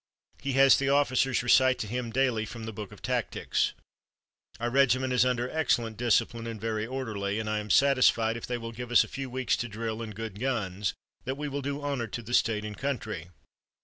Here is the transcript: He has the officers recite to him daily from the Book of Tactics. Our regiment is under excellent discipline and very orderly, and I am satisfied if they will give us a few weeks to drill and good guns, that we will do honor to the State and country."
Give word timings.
He 0.41 0.53
has 0.53 0.77
the 0.79 0.89
officers 0.89 1.43
recite 1.43 1.77
to 1.77 1.85
him 1.85 2.09
daily 2.09 2.43
from 2.47 2.63
the 2.63 2.73
Book 2.73 2.91
of 2.91 3.03
Tactics. 3.03 3.73
Our 4.59 4.71
regiment 4.71 5.13
is 5.13 5.23
under 5.23 5.47
excellent 5.51 5.95
discipline 5.97 6.47
and 6.47 6.59
very 6.59 6.87
orderly, 6.87 7.39
and 7.39 7.47
I 7.47 7.59
am 7.59 7.69
satisfied 7.69 8.35
if 8.35 8.47
they 8.47 8.57
will 8.57 8.71
give 8.71 8.89
us 8.91 9.03
a 9.03 9.07
few 9.07 9.29
weeks 9.29 9.55
to 9.57 9.67
drill 9.67 10.01
and 10.01 10.15
good 10.15 10.39
guns, 10.39 10.95
that 11.25 11.37
we 11.37 11.47
will 11.47 11.61
do 11.61 11.83
honor 11.83 12.07
to 12.07 12.23
the 12.23 12.33
State 12.33 12.65
and 12.65 12.75
country." 12.75 13.27